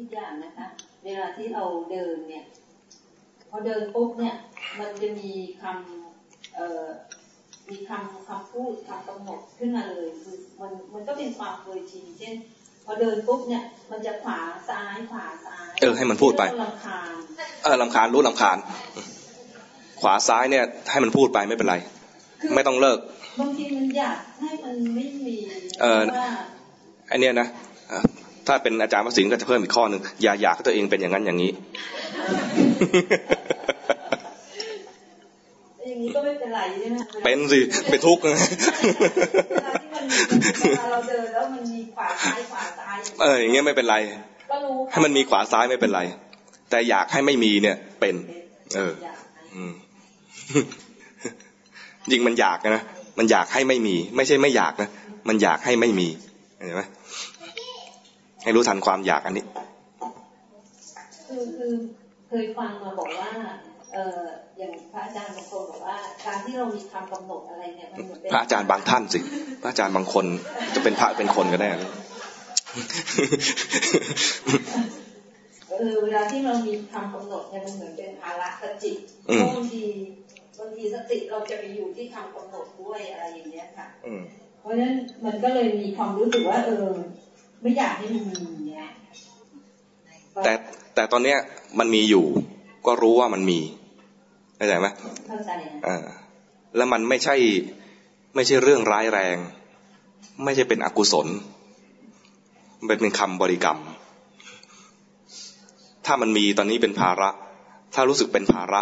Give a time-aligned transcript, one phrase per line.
[0.00, 0.68] อีกอย่างนะคะ
[1.04, 2.44] เวลาที่เราเดินเนี่ย
[3.50, 4.34] พอเดินปุ๊บเนี่ย
[4.78, 5.30] มันจะมี
[5.62, 6.84] คำเอ่อ
[7.68, 12.34] มีคำคำพูดคำกำหนดขึ้นมาเลยคือมันมันก็เป็นความเคยชินเช่น
[12.84, 17.12] พอเดินปุ๊บเนี่ย มันจะขวาซ้ายขวาซ้ายเออให้มันพูดไปลำคาญ
[17.64, 18.58] เออลำคาญรู้ลำคาญ
[20.00, 21.76] ขวาซ้ายเนี่ย ให้มันพูดไปไม่เป็นไร
[22.54, 22.98] ไม่ต้องเลิก
[23.40, 25.36] บางทีมันอยากให้มันไม่มี
[25.82, 26.30] เออว่า
[27.08, 27.48] ไอเนี้ยนะ
[27.88, 28.04] เอ่อ
[28.46, 31.50] ถ้าเป็นอาจารย์วสินก็จะเพิ่มอีกข้อหนึ่งอย่าอยากให้ตัวเองเป็นอย่างนั้นอย่างนี้
[35.88, 38.26] อย่างนี้ก็ไม่เป็นไรใช่ไหมเป็นสิเป็นทุกข์เว
[39.66, 40.04] ลาที่มัน
[40.60, 43.96] เวลาเราเดินแล้วมันมีขวาซ้ายขวาซ้ายเอออย่างเงี้ยไม่เป็นไร
[44.50, 46.00] ก็รู้ให้มันมีขวาซ้ายไม่เป็นไร
[46.70, 48.14] แต่อยากให้ไม่มีเนี่ยเป็น
[48.76, 49.72] เอออยากให้อืม
[52.10, 52.84] จริงมันอยากนะ
[53.18, 54.88] มันอยากให้ไม่มี ไม่ใช่ไม่อยากนะ
[55.28, 56.08] มันอยากให้ไม่มี
[56.56, 56.82] เห็นไหม
[58.42, 59.44] ให้รู้ทันความอยากอันนี้
[61.26, 61.72] คือคือ
[62.28, 63.30] เคยฟังมาบอกว่า
[63.94, 64.20] เออ
[64.58, 65.96] อย่างพระอาจารย์บางคนบอกว่า
[66.26, 69.20] การที่เรามีคำกำหนดอะไรเนี่ยมันเหมือนเป็นพระอาจารย์บางท่านสิ
[69.62, 70.24] พระอาจารย์บางคน
[70.74, 71.92] จะเป็นพระเป็นคนก็ได้นะ
[75.70, 78.96] เออเวลาที่เรามีคำกำหนดเนี่ยมันเหมือนเป็นภาระกับจิต
[79.30, 79.84] อืมบางที
[80.58, 84.22] บางทีสติเราจะไปอยู่ที่คำกำหนดด้วยอะไรอย่างเงี้ยค่ะอืม
[84.60, 86.88] เพราะฉะนั้นมันก็เลยมีความรู้สึกว่าเออ
[87.62, 88.84] ไม่อยากให้มันมีเนี่ย
[90.44, 90.52] แต่
[90.94, 91.38] แต่ตอนเนี้ย
[91.78, 92.24] มันมีอยู่
[92.86, 93.58] ก็รู้ว่ามันมี
[94.56, 94.88] เข้าใจไหม
[95.28, 95.98] เข้าใจนะอ่า
[96.76, 97.36] แล้วมันไม่ใช่
[98.34, 99.36] ไม่ใช่เรื่องร้ายแรง
[100.44, 101.26] ไม่ใช่เป็นอกุศล
[102.78, 103.78] มันเป็นคำบริกรรม
[106.06, 107.28] ถ้ามันมีตอนนี้เป็นภาระ
[107.94, 108.80] ถ้ารู้สึกเป็นภาระ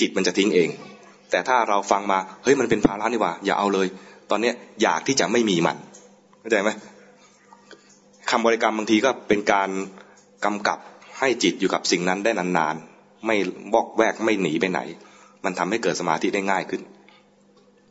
[0.00, 0.68] จิตมันจะทิ้งเอง
[1.30, 3.86] แต่ถ้าเราฟังมา เฮ้ยมันเป็นภาระนี่หว่า อย่าเอาเลย
[4.30, 5.76] ตอนเนี้ยอยากที่จะไม่มีมัน
[6.40, 6.70] เข้าใจไหม
[8.30, 9.70] คำบริกรรมบางทีก็เป็นการ
[10.44, 10.78] กำกับ
[11.18, 13.36] ให้จิตอยู่กับสิ่งนั้นได้นานๆ ไม่
[13.74, 14.80] บอกแวกไม่หนีไปไหน
[15.44, 16.82] มันทำให้เกิดสมาธิได้ง่ายขึ้น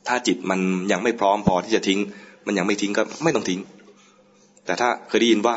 [0.07, 0.59] ถ้าจิตมัน
[0.91, 1.99] ยังไม่พร้อมพอที่จะทิ้ง
[2.45, 3.59] มันยังไม่ทิ้งก็ไม่ต้องทิ้ง
[4.65, 5.55] แต่ถ้าเคยได้ยินว่า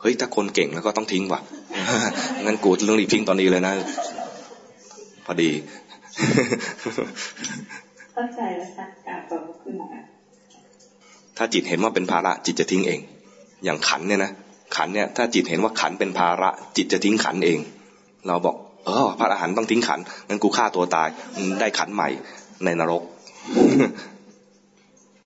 [0.00, 1.40] เฮ้ยถ้าคนเก่งแล้วก็ต้องทิ้งว่ะ
[2.44, 3.74] งั้นกูเรื่องรีบทิ้งตอนนี้เลยนะ
[5.26, 5.50] พอดี
[8.12, 10.00] เข้าใจแล้วค่ะกราบขอบพระคุณค่ะ
[11.36, 13.00] ถ้าจิตเห็นว่าเป็นภาระจิตจะทิ้งเอง
[13.64, 14.32] อย่างขันเนี่ยนะ
[14.76, 17.58] ขันเนี่ยถ้าจิตเห็นว่าขันเป็นภาระจิตจะทิ้งขันเอง
[18.26, 21.08] เราบอกเออพระอรหันต์ต้องทิ้งขันงั้นกูฆ่าตัวตาย
[21.60, 22.08] ได้ขันใหม่
[22.64, 23.02] ในนรก